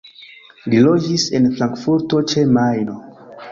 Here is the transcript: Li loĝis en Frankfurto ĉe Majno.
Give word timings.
Li 0.73 0.79
loĝis 0.87 1.27
en 1.41 1.45
Frankfurto 1.61 2.25
ĉe 2.35 2.49
Majno. 2.59 3.01